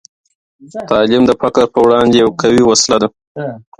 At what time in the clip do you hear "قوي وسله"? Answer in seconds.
2.41-2.97